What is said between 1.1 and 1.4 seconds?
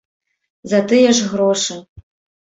ж